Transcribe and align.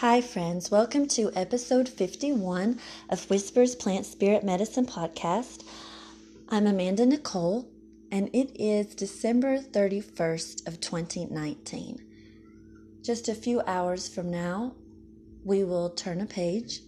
Hi, 0.00 0.22
friends. 0.22 0.70
Welcome 0.70 1.08
to 1.08 1.30
episode 1.36 1.86
51 1.86 2.80
of 3.10 3.28
Whispers 3.28 3.74
Plant 3.74 4.06
Spirit 4.06 4.42
Medicine 4.42 4.86
podcast. 4.86 5.62
I'm 6.48 6.66
Amanda 6.66 7.04
Nicole, 7.04 7.68
and 8.10 8.30
it 8.32 8.50
is 8.58 8.94
December 8.94 9.58
31st 9.58 10.66
of 10.66 10.80
2019. 10.80 12.02
Just 13.02 13.28
a 13.28 13.34
few 13.34 13.60
hours 13.66 14.08
from 14.08 14.30
now, 14.30 14.72
we 15.44 15.64
will 15.64 15.90
turn 15.90 16.22
a 16.22 16.26
page, 16.26 16.80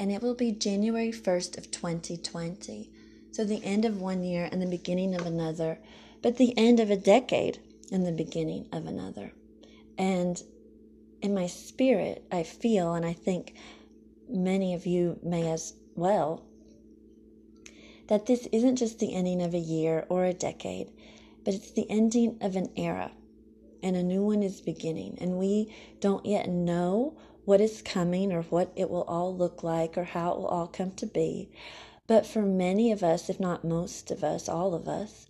and 0.00 0.10
it 0.10 0.20
will 0.20 0.34
be 0.34 0.50
January 0.50 1.12
1st 1.12 1.58
of 1.58 1.70
2020. 1.70 2.90
So 3.30 3.44
the 3.44 3.62
end 3.62 3.84
of 3.84 4.00
one 4.00 4.24
year 4.24 4.48
and 4.50 4.60
the 4.60 4.66
beginning 4.66 5.14
of 5.14 5.26
another, 5.26 5.78
but 6.22 6.38
the 6.38 6.58
end 6.58 6.80
of 6.80 6.90
a 6.90 6.96
decade 6.96 7.60
and 7.92 8.04
the 8.04 8.10
beginning 8.10 8.66
of 8.72 8.88
another. 8.88 9.30
And 9.96 10.42
in 11.22 11.34
my 11.34 11.46
spirit, 11.46 12.26
I 12.30 12.42
feel, 12.42 12.94
and 12.94 13.06
I 13.06 13.12
think 13.12 13.54
many 14.28 14.74
of 14.74 14.86
you 14.86 15.18
may 15.22 15.50
as 15.50 15.74
well, 15.94 16.44
that 18.08 18.26
this 18.26 18.46
isn't 18.52 18.76
just 18.76 18.98
the 18.98 19.14
ending 19.14 19.40
of 19.40 19.54
a 19.54 19.58
year 19.58 20.04
or 20.08 20.24
a 20.24 20.34
decade, 20.34 20.90
but 21.44 21.54
it's 21.54 21.70
the 21.70 21.88
ending 21.88 22.38
of 22.40 22.56
an 22.56 22.70
era 22.76 23.12
and 23.82 23.96
a 23.96 24.02
new 24.02 24.22
one 24.22 24.42
is 24.42 24.60
beginning. 24.60 25.18
And 25.20 25.38
we 25.38 25.74
don't 26.00 26.24
yet 26.24 26.48
know 26.48 27.16
what 27.44 27.60
is 27.60 27.82
coming 27.82 28.32
or 28.32 28.42
what 28.42 28.72
it 28.76 28.88
will 28.90 29.02
all 29.04 29.36
look 29.36 29.62
like 29.62 29.98
or 29.98 30.04
how 30.04 30.32
it 30.32 30.38
will 30.38 30.46
all 30.46 30.68
come 30.68 30.92
to 30.92 31.06
be. 31.06 31.50
But 32.06 32.26
for 32.26 32.42
many 32.42 32.92
of 32.92 33.02
us, 33.02 33.28
if 33.28 33.40
not 33.40 33.64
most 33.64 34.10
of 34.10 34.22
us, 34.22 34.48
all 34.48 34.74
of 34.74 34.88
us, 34.88 35.26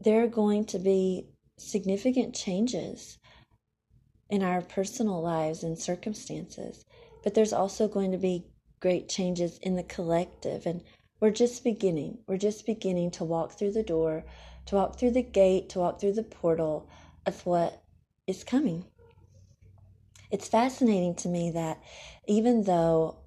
there 0.00 0.22
are 0.22 0.28
going 0.28 0.64
to 0.66 0.78
be 0.78 1.26
significant 1.56 2.34
changes 2.34 3.18
in 4.32 4.42
our 4.42 4.62
personal 4.62 5.20
lives 5.20 5.62
and 5.62 5.78
circumstances. 5.78 6.86
But 7.22 7.34
there's 7.34 7.52
also 7.52 7.86
going 7.86 8.12
to 8.12 8.18
be 8.18 8.46
great 8.80 9.06
changes 9.06 9.58
in 9.58 9.76
the 9.76 9.82
collective. 9.82 10.64
And 10.64 10.82
we're 11.20 11.30
just 11.30 11.62
beginning. 11.62 12.16
We're 12.26 12.38
just 12.38 12.64
beginning 12.64 13.10
to 13.12 13.24
walk 13.24 13.52
through 13.52 13.72
the 13.72 13.82
door, 13.82 14.24
to 14.66 14.74
walk 14.74 14.98
through 14.98 15.10
the 15.10 15.22
gate, 15.22 15.68
to 15.68 15.80
walk 15.80 16.00
through 16.00 16.14
the 16.14 16.22
portal 16.22 16.88
of 17.26 17.44
what 17.44 17.82
is 18.26 18.42
coming. 18.42 18.86
It's 20.30 20.48
fascinating 20.48 21.14
to 21.16 21.28
me 21.28 21.50
that 21.50 21.82
even 22.26 22.64
though, 22.64 23.18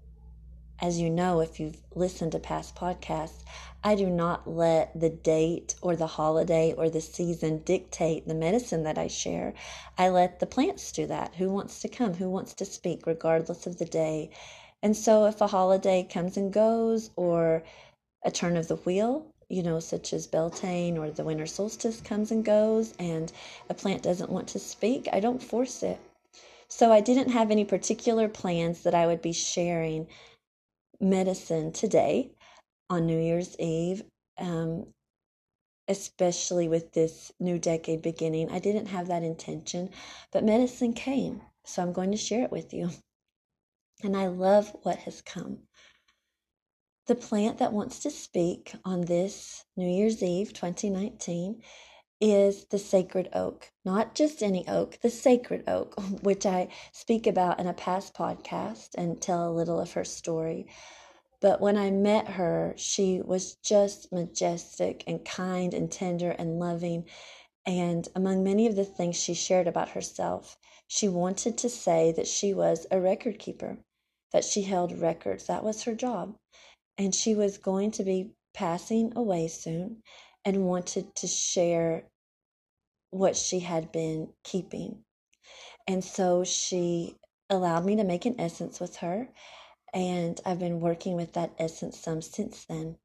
as 0.82 1.00
you 1.00 1.10
know, 1.10 1.40
if 1.40 1.60
you've 1.60 1.82
listened 1.94 2.34
to 2.34 2.40
past 2.40 2.76
podcasts, 2.76 3.44
I 3.84 3.96
do 3.96 4.08
not 4.10 4.48
let 4.50 5.00
the 5.00 5.10
date 5.10 5.76
or 5.82 5.96
the 5.96 6.08
holiday 6.08 6.74
or 6.74 6.90
the 6.90 7.02
season 7.02 7.60
dictate 7.60 8.28
the 8.28 8.34
medicine 8.34 8.84
that 8.84 8.98
I 8.98 9.08
share. 9.08 9.54
I 9.98 10.10
let 10.10 10.40
the 10.40 10.46
plants 10.48 10.92
do 10.92 11.06
that. 11.08 11.36
Who 11.36 11.50
wants 11.50 11.80
to 11.82 11.88
come? 11.88 12.16
Who 12.16 12.30
wants 12.30 12.54
to 12.56 12.66
speak, 12.66 13.06
regardless 13.08 13.68
of 13.68 13.78
the 13.78 13.86
day? 13.86 14.32
And 14.84 14.98
so, 14.98 15.26
if 15.26 15.40
a 15.40 15.48
holiday 15.48 16.04
comes 16.04 16.36
and 16.36 16.52
goes, 16.52 17.10
or 17.16 17.64
a 18.24 18.32
turn 18.32 18.58
of 18.58 18.68
the 18.68 18.76
wheel, 18.76 19.28
you 19.48 19.64
know, 19.64 19.80
such 19.80 20.14
as 20.14 20.28
Beltane 20.28 20.98
or 20.98 21.10
the 21.10 21.24
winter 21.24 21.46
solstice 21.46 22.02
comes 22.02 22.32
and 22.32 22.44
goes, 22.44 22.94
and 23.00 23.32
a 23.70 23.74
plant 23.74 24.04
doesn't 24.04 24.32
want 24.32 24.48
to 24.50 24.60
speak, 24.60 25.08
I 25.14 25.20
don't 25.20 25.42
force 25.42 25.84
it. 25.84 26.00
So, 26.68 26.92
I 26.92 27.00
didn't 27.02 27.32
have 27.32 27.52
any 27.52 27.64
particular 27.66 28.28
plans 28.28 28.82
that 28.82 28.96
I 28.96 29.06
would 29.08 29.22
be 29.22 29.32
sharing 29.32 30.08
medicine 31.00 31.72
today 31.72 32.32
on 32.90 33.06
New 33.06 33.20
Year's 33.20 33.56
Eve, 33.60 34.04
um, 34.38 34.88
especially 35.88 36.68
with 36.68 36.94
this 36.94 37.32
new 37.40 37.60
decade 37.60 38.02
beginning. 38.02 38.50
I 38.52 38.60
didn't 38.60 38.88
have 38.88 39.08
that 39.08 39.24
intention, 39.24 39.90
but 40.32 40.44
medicine 40.44 40.94
came. 40.94 41.42
So 41.66 41.82
I'm 41.82 41.94
going 41.94 42.12
to 42.12 42.18
share 42.18 42.44
it 42.44 42.52
with 42.52 42.74
you. 42.74 42.92
And 44.04 44.16
I 44.16 44.28
love 44.28 44.76
what 44.84 44.98
has 45.00 45.22
come. 45.22 45.60
The 47.08 47.16
plant 47.16 47.60
that 47.60 47.74
wants 47.74 48.00
to 48.00 48.12
speak 48.12 48.74
on 48.84 49.02
this 49.02 49.64
New 49.78 49.88
Year's 49.88 50.24
Eve 50.24 50.54
2019 50.54 51.62
is 52.22 52.66
the 52.66 52.80
sacred 52.80 53.30
oak. 53.34 53.72
Not 53.84 54.16
just 54.16 54.42
any 54.42 54.68
oak, 54.68 55.00
the 55.02 55.10
sacred 55.10 55.64
oak, 55.68 56.00
which 56.22 56.46
I 56.46 56.70
speak 56.92 57.28
about 57.28 57.60
in 57.60 57.68
a 57.68 57.74
past 57.74 58.14
podcast 58.14 58.96
and 58.96 59.22
tell 59.22 59.50
a 59.50 59.52
little 59.52 59.80
of 59.80 59.94
her 59.94 60.06
story. 60.06 60.68
But 61.42 61.60
when 61.60 61.78
I 61.78 61.92
met 61.92 62.28
her, 62.30 62.74
she 62.78 63.22
was 63.22 63.56
just 63.56 64.12
majestic 64.12 65.04
and 65.06 65.26
kind 65.26 65.74
and 65.74 65.92
tender 65.92 66.32
and 66.32 66.60
loving. 66.60 67.06
And 67.66 68.08
among 68.16 68.44
many 68.44 68.68
of 68.68 68.76
the 68.76 68.86
things 68.86 69.16
she 69.16 69.34
shared 69.34 69.68
about 69.68 69.90
herself, 69.90 70.58
she 70.88 71.10
wanted 71.10 71.58
to 71.60 71.70
say 71.70 72.12
that 72.14 72.28
she 72.28 72.54
was 72.54 72.88
a 72.90 73.02
record 73.02 73.40
keeper, 73.40 73.80
that 74.32 74.44
she 74.44 74.62
held 74.62 74.98
records. 74.98 75.48
That 75.48 75.64
was 75.64 75.84
her 75.84 75.96
job. 75.96 76.36
And 76.98 77.14
she 77.14 77.36
was 77.36 77.58
going 77.58 77.92
to 77.92 78.04
be 78.04 78.32
passing 78.54 79.12
away 79.18 79.50
soon 79.50 80.02
and 80.46 80.66
wanted 80.66 81.16
to 81.16 81.28
share 81.28 82.04
what 83.10 83.36
she 83.36 83.60
had 83.60 83.92
been 83.92 84.30
keeping. 84.44 85.00
And 85.88 86.04
so 86.04 86.44
she 86.44 87.16
allowed 87.50 87.86
me 87.86 87.96
to 87.98 88.04
make 88.04 88.26
an 88.26 88.40
essence 88.40 88.80
with 88.80 88.98
her 88.98 89.28
and 89.96 90.42
I've 90.46 90.60
been 90.60 90.82
working 90.82 91.16
with 91.16 91.34
that 91.34 91.54
essence 91.58 91.98
some 91.98 92.22
since 92.22 92.66
then. 92.66 92.98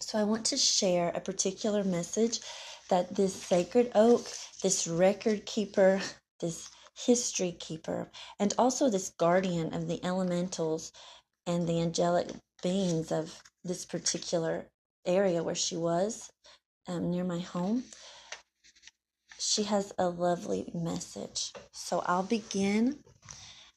So 0.00 0.18
I 0.18 0.24
want 0.24 0.44
to 0.46 0.56
share 0.56 1.12
a 1.14 1.20
particular 1.20 1.84
message 1.84 2.40
that 2.90 3.14
this 3.14 3.34
sacred 3.34 3.92
oak, 3.94 4.26
this 4.62 4.88
record 4.88 5.46
keeper, 5.46 6.00
this 6.40 6.68
history 6.96 7.52
keeper, 7.52 8.10
and 8.40 8.54
also 8.58 8.90
this 8.90 9.10
guardian 9.10 9.72
of 9.72 9.86
the 9.86 10.04
elementals 10.04 10.92
and 11.46 11.68
the 11.68 11.80
angelic 11.80 12.28
beings 12.62 13.12
of 13.12 13.40
this 13.64 13.84
particular 13.84 14.66
area 15.06 15.42
where 15.42 15.54
she 15.54 15.76
was 15.76 16.30
um, 16.88 17.10
near 17.10 17.24
my 17.24 17.40
home. 17.40 17.84
She 19.38 19.64
has 19.64 19.92
a 19.98 20.08
lovely 20.08 20.70
message. 20.74 21.52
So 21.72 22.02
I'll 22.06 22.22
begin 22.22 22.98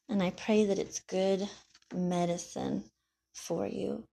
and 0.09 0.23
I 0.23 0.31
pray 0.31 0.65
that 0.65 0.79
it's 0.79 0.99
good 0.99 1.47
medicine 1.93 2.85
for 3.33 3.67
you. 3.67 4.05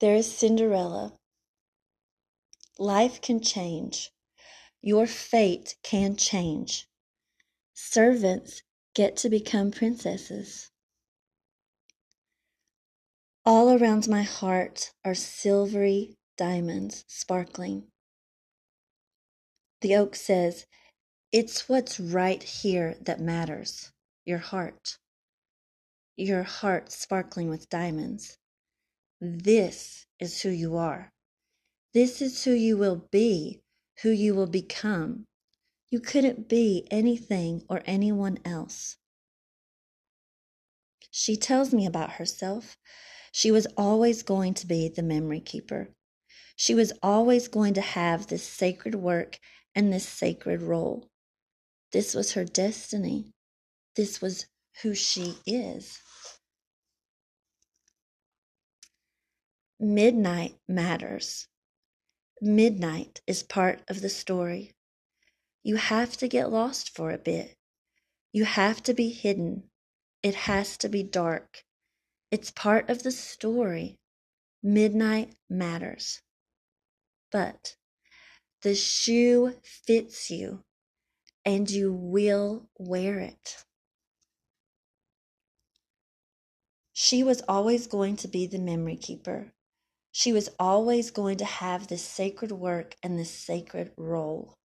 There 0.00 0.14
is 0.14 0.30
Cinderella. 0.30 1.14
Life 2.78 3.22
can 3.22 3.40
change. 3.40 4.10
Your 4.82 5.06
fate 5.06 5.76
can 5.82 6.16
change. 6.16 6.86
Servants 7.74 8.62
get 8.94 9.16
to 9.18 9.30
become 9.30 9.70
princesses. 9.70 10.70
All 13.46 13.70
around 13.70 14.08
my 14.08 14.24
heart 14.24 14.90
are 15.04 15.14
silvery 15.14 16.16
diamonds 16.36 17.04
sparkling. 17.06 17.84
The 19.82 19.94
oak 19.94 20.16
says, 20.16 20.66
It's 21.30 21.68
what's 21.68 22.00
right 22.00 22.42
here 22.42 22.96
that 23.02 23.20
matters 23.20 23.92
your 24.24 24.38
heart. 24.38 24.98
Your 26.16 26.42
heart 26.42 26.90
sparkling 26.90 27.48
with 27.48 27.70
diamonds. 27.70 28.36
This 29.20 30.06
is 30.18 30.42
who 30.42 30.50
you 30.50 30.76
are. 30.76 31.12
This 31.94 32.20
is 32.20 32.42
who 32.42 32.52
you 32.52 32.76
will 32.76 33.06
be, 33.12 33.60
who 34.02 34.10
you 34.10 34.34
will 34.34 34.48
become. 34.48 35.24
You 35.90 36.00
couldn't 36.00 36.48
be 36.48 36.88
anything 36.90 37.62
or 37.68 37.82
anyone 37.86 38.38
else. 38.44 38.96
She 41.12 41.36
tells 41.36 41.72
me 41.72 41.86
about 41.86 42.14
herself. 42.14 42.76
She 43.36 43.50
was 43.50 43.66
always 43.76 44.22
going 44.22 44.54
to 44.54 44.66
be 44.66 44.88
the 44.88 45.02
memory 45.02 45.40
keeper. 45.40 45.90
She 46.56 46.74
was 46.74 46.94
always 47.02 47.48
going 47.48 47.74
to 47.74 47.82
have 47.82 48.28
this 48.28 48.42
sacred 48.42 48.94
work 48.94 49.38
and 49.74 49.92
this 49.92 50.08
sacred 50.08 50.62
role. 50.62 51.10
This 51.92 52.14
was 52.14 52.32
her 52.32 52.46
destiny. 52.46 53.34
This 53.94 54.22
was 54.22 54.46
who 54.80 54.94
she 54.94 55.34
is. 55.44 55.98
Midnight 59.78 60.54
matters. 60.66 61.46
Midnight 62.40 63.20
is 63.26 63.42
part 63.42 63.82
of 63.86 64.00
the 64.00 64.08
story. 64.08 64.72
You 65.62 65.76
have 65.76 66.16
to 66.16 66.26
get 66.26 66.50
lost 66.50 66.96
for 66.96 67.10
a 67.10 67.18
bit. 67.18 67.54
You 68.32 68.46
have 68.46 68.82
to 68.84 68.94
be 68.94 69.10
hidden. 69.10 69.64
It 70.22 70.34
has 70.34 70.78
to 70.78 70.88
be 70.88 71.02
dark. 71.02 71.65
It's 72.36 72.50
part 72.50 72.90
of 72.90 73.02
the 73.02 73.12
story. 73.12 73.98
Midnight 74.62 75.36
matters. 75.48 76.20
But 77.32 77.76
the 78.60 78.74
shoe 78.74 79.54
fits 79.62 80.30
you 80.30 80.62
and 81.46 81.70
you 81.70 81.94
will 81.94 82.68
wear 82.78 83.20
it. 83.20 83.64
She 86.92 87.24
was 87.24 87.40
always 87.48 87.86
going 87.86 88.16
to 88.16 88.28
be 88.28 88.46
the 88.46 88.58
memory 88.58 88.96
keeper. 88.96 89.54
She 90.12 90.34
was 90.34 90.50
always 90.58 91.10
going 91.10 91.38
to 91.38 91.46
have 91.46 91.86
this 91.86 92.04
sacred 92.04 92.52
work 92.52 92.96
and 93.02 93.18
this 93.18 93.30
sacred 93.30 93.92
role. 93.96 94.58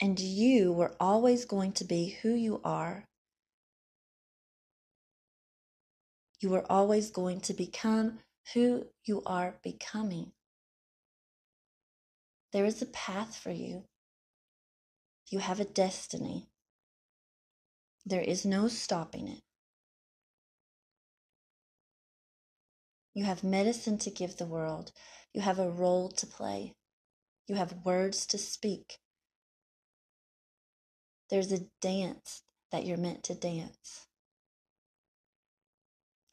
And 0.00 0.18
you 0.18 0.72
were 0.72 0.96
always 0.98 1.44
going 1.44 1.70
to 1.74 1.84
be 1.84 2.18
who 2.22 2.34
you 2.34 2.60
are. 2.64 3.06
You 6.44 6.54
are 6.56 6.70
always 6.70 7.10
going 7.10 7.40
to 7.40 7.54
become 7.54 8.18
who 8.52 8.88
you 9.02 9.22
are 9.24 9.54
becoming. 9.62 10.32
There 12.52 12.66
is 12.66 12.82
a 12.82 12.86
path 12.86 13.34
for 13.34 13.50
you. 13.50 13.84
You 15.30 15.38
have 15.38 15.58
a 15.58 15.64
destiny. 15.64 16.50
There 18.04 18.20
is 18.20 18.44
no 18.44 18.68
stopping 18.68 19.26
it. 19.26 19.40
You 23.14 23.24
have 23.24 23.42
medicine 23.42 23.96
to 24.00 24.10
give 24.10 24.36
the 24.36 24.44
world. 24.44 24.92
You 25.32 25.40
have 25.40 25.58
a 25.58 25.70
role 25.70 26.10
to 26.10 26.26
play. 26.26 26.74
You 27.46 27.54
have 27.54 27.86
words 27.86 28.26
to 28.26 28.36
speak. 28.36 28.98
There's 31.30 31.52
a 31.52 31.70
dance 31.80 32.42
that 32.70 32.84
you're 32.84 32.98
meant 32.98 33.24
to 33.24 33.34
dance. 33.34 34.08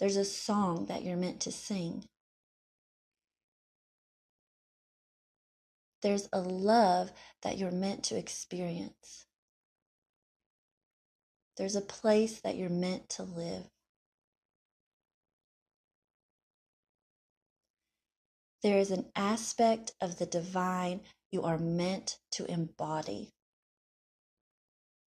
There's 0.01 0.17
a 0.17 0.25
song 0.25 0.87
that 0.87 1.03
you're 1.03 1.15
meant 1.15 1.41
to 1.41 1.53
sing. 1.53 2.05
There's 6.01 6.27
a 6.33 6.41
love 6.41 7.11
that 7.43 7.59
you're 7.59 7.71
meant 7.71 8.03
to 8.05 8.17
experience. 8.17 9.27
There's 11.57 11.75
a 11.75 11.81
place 11.81 12.41
that 12.41 12.57
you're 12.57 12.69
meant 12.69 13.09
to 13.11 13.23
live. 13.23 13.67
There 18.63 18.79
is 18.79 18.91
an 18.91 19.05
aspect 19.15 19.93
of 20.01 20.17
the 20.17 20.25
divine 20.25 21.01
you 21.31 21.43
are 21.43 21.59
meant 21.59 22.17
to 22.31 22.51
embody. 22.51 23.29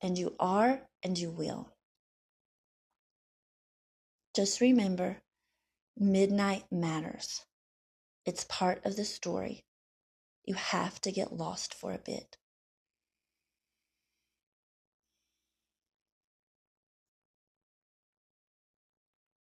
And 0.01 0.17
you 0.17 0.37
are 0.39 0.83
and 1.03 1.19
you 1.19 1.31
will. 1.33 1.74
Just 4.35 4.61
remember 4.61 5.23
midnight 5.97 6.65
matters. 6.71 7.45
It's 8.27 8.45
part 8.45 8.85
of 8.85 8.97
the 8.97 9.05
story. 9.05 9.65
You 10.45 10.55
have 10.55 11.01
to 11.03 11.13
get 11.13 11.33
lost 11.33 11.73
for 11.73 11.93
a 11.93 11.99
bit. 11.99 12.37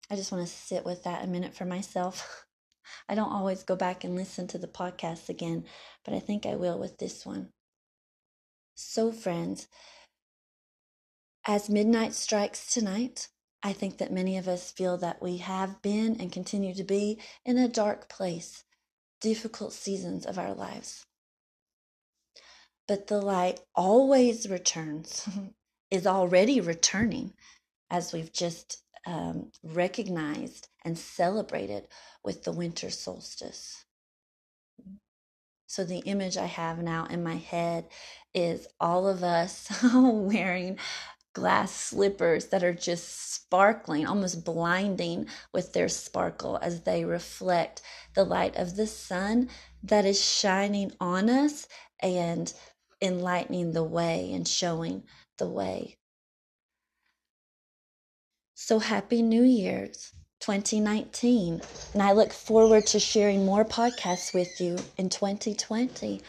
I 0.08 0.14
just 0.14 0.30
want 0.30 0.46
to 0.46 0.52
sit 0.52 0.84
with 0.84 1.02
that 1.02 1.24
a 1.24 1.26
minute 1.26 1.54
for 1.54 1.64
myself. 1.64 2.46
I 3.08 3.16
don't 3.16 3.32
always 3.32 3.64
go 3.64 3.74
back 3.74 4.04
and 4.04 4.14
listen 4.14 4.46
to 4.48 4.58
the 4.58 4.68
podcast 4.68 5.28
again, 5.28 5.64
but 6.04 6.14
I 6.14 6.20
think 6.20 6.46
I 6.46 6.54
will 6.54 6.78
with 6.78 6.98
this 6.98 7.26
one. 7.26 7.48
So, 8.76 9.10
friends, 9.10 9.66
as 11.46 11.68
midnight 11.68 12.14
strikes 12.14 12.72
tonight, 12.72 13.28
I 13.64 13.72
think 13.72 13.96
that 13.98 14.12
many 14.12 14.36
of 14.36 14.46
us 14.46 14.70
feel 14.70 14.98
that 14.98 15.22
we 15.22 15.38
have 15.38 15.80
been 15.80 16.20
and 16.20 16.30
continue 16.30 16.74
to 16.74 16.84
be 16.84 17.18
in 17.46 17.56
a 17.56 17.66
dark 17.66 18.10
place, 18.10 18.62
difficult 19.22 19.72
seasons 19.72 20.26
of 20.26 20.38
our 20.38 20.54
lives. 20.54 21.06
But 22.86 23.06
the 23.06 23.22
light 23.22 23.60
always 23.74 24.50
returns, 24.50 25.26
is 25.90 26.06
already 26.06 26.60
returning, 26.60 27.32
as 27.90 28.12
we've 28.12 28.32
just 28.32 28.82
um, 29.06 29.50
recognized 29.62 30.68
and 30.84 30.98
celebrated 30.98 31.88
with 32.22 32.44
the 32.44 32.52
winter 32.52 32.90
solstice. 32.90 33.86
So, 35.66 35.84
the 35.84 36.00
image 36.00 36.36
I 36.36 36.46
have 36.46 36.78
now 36.82 37.06
in 37.06 37.22
my 37.22 37.36
head 37.36 37.86
is 38.34 38.68
all 38.78 39.08
of 39.08 39.24
us 39.24 39.68
wearing 39.94 40.78
glass 41.34 41.72
slippers 41.72 42.46
that 42.46 42.64
are 42.64 42.72
just 42.72 43.34
sparkling, 43.34 44.06
almost 44.06 44.44
blinding 44.44 45.26
with 45.52 45.72
their 45.72 45.88
sparkle 45.88 46.58
as 46.62 46.82
they 46.82 47.04
reflect 47.04 47.82
the 48.14 48.24
light 48.24 48.56
of 48.56 48.76
the 48.76 48.86
sun 48.86 49.50
that 49.82 50.06
is 50.06 50.24
shining 50.24 50.92
on 51.00 51.28
us 51.28 51.68
and 52.00 52.54
enlightening 53.02 53.72
the 53.72 53.84
way 53.84 54.32
and 54.32 54.48
showing 54.48 55.02
the 55.38 55.48
way. 55.48 55.98
So, 58.54 58.78
Happy 58.78 59.20
New 59.20 59.42
Year's 59.42 60.12
2019. 60.40 61.60
And 61.92 62.02
I 62.02 62.12
look 62.12 62.32
forward 62.32 62.86
to 62.88 63.00
sharing 63.00 63.44
more 63.44 63.64
podcasts 63.64 64.32
with 64.32 64.60
you 64.60 64.78
in 64.96 65.08
2020, 65.08 66.20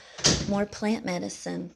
more 0.50 0.66
plant 0.66 1.06
medicine. 1.06 1.76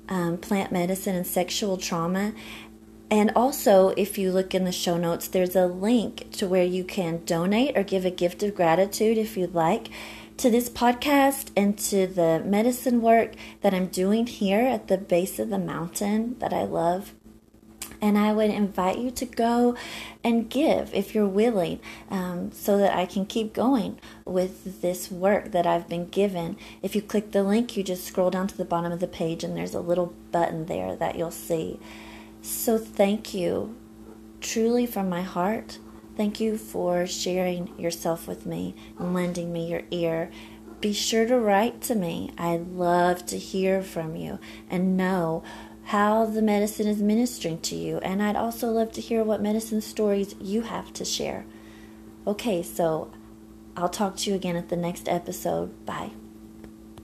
Um, 0.08 0.38
plant 0.38 0.72
medicine 0.72 1.14
and 1.14 1.24
sexual 1.24 1.76
trauma, 1.76 2.32
and 3.10 3.32
also, 3.34 3.88
if 3.96 4.18
you 4.18 4.30
look 4.30 4.54
in 4.54 4.64
the 4.64 4.70
show 4.70 4.96
notes, 4.96 5.26
there's 5.26 5.56
a 5.56 5.66
link 5.66 6.30
to 6.32 6.46
where 6.46 6.64
you 6.64 6.84
can 6.84 7.24
donate 7.24 7.76
or 7.76 7.82
give 7.82 8.04
a 8.04 8.10
gift 8.10 8.42
of 8.44 8.54
gratitude 8.54 9.18
if 9.18 9.36
you'd 9.36 9.54
like 9.54 9.88
to 10.36 10.48
this 10.48 10.70
podcast 10.70 11.50
and 11.56 11.76
to 11.76 12.06
the 12.06 12.40
medicine 12.44 13.02
work 13.02 13.32
that 13.62 13.74
I'm 13.74 13.88
doing 13.88 14.26
here 14.26 14.60
at 14.60 14.86
the 14.86 14.96
base 14.96 15.40
of 15.40 15.50
the 15.50 15.58
mountain 15.58 16.38
that 16.38 16.52
I 16.52 16.62
love. 16.62 17.12
And 18.00 18.16
I 18.16 18.32
would 18.32 18.48
invite 18.48 18.98
you 18.98 19.10
to 19.10 19.26
go 19.26 19.76
and 20.22 20.48
give 20.48 20.94
if 20.94 21.12
you're 21.12 21.26
willing 21.26 21.80
um, 22.10 22.52
so 22.52 22.78
that 22.78 22.96
I 22.96 23.06
can 23.06 23.26
keep 23.26 23.52
going 23.52 23.98
with 24.24 24.80
this 24.80 25.10
work 25.10 25.50
that 25.50 25.66
I've 25.66 25.88
been 25.88 26.08
given. 26.08 26.56
If 26.80 26.94
you 26.94 27.02
click 27.02 27.32
the 27.32 27.42
link, 27.42 27.76
you 27.76 27.82
just 27.82 28.04
scroll 28.04 28.30
down 28.30 28.46
to 28.46 28.56
the 28.56 28.64
bottom 28.64 28.92
of 28.92 29.00
the 29.00 29.08
page 29.08 29.42
and 29.42 29.56
there's 29.56 29.74
a 29.74 29.80
little 29.80 30.14
button 30.30 30.66
there 30.66 30.94
that 30.96 31.18
you'll 31.18 31.32
see. 31.32 31.80
So 32.42 32.78
thank 32.78 33.34
you, 33.34 33.76
truly 34.40 34.86
from 34.86 35.08
my 35.08 35.22
heart. 35.22 35.78
Thank 36.16 36.40
you 36.40 36.58
for 36.58 37.06
sharing 37.06 37.78
yourself 37.78 38.26
with 38.26 38.44
me 38.44 38.74
and 38.98 39.14
lending 39.14 39.52
me 39.52 39.70
your 39.70 39.82
ear. 39.90 40.30
Be 40.80 40.92
sure 40.92 41.26
to 41.26 41.38
write 41.38 41.80
to 41.82 41.94
me. 41.94 42.32
I 42.38 42.56
love 42.56 43.26
to 43.26 43.38
hear 43.38 43.82
from 43.82 44.16
you 44.16 44.38
and 44.68 44.96
know 44.96 45.42
how 45.84 46.24
the 46.24 46.42
medicine 46.42 46.86
is 46.86 47.02
ministering 47.02 47.58
to 47.60 47.74
you. 47.74 47.98
And 47.98 48.22
I'd 48.22 48.36
also 48.36 48.68
love 48.68 48.92
to 48.92 49.00
hear 49.00 49.24
what 49.24 49.42
medicine 49.42 49.80
stories 49.80 50.34
you 50.40 50.62
have 50.62 50.92
to 50.94 51.04
share. 51.04 51.44
Okay, 52.26 52.62
so 52.62 53.10
I'll 53.76 53.88
talk 53.88 54.16
to 54.18 54.30
you 54.30 54.36
again 54.36 54.56
at 54.56 54.68
the 54.68 54.76
next 54.76 55.08
episode. 55.08 55.84
Bye. 55.84 56.12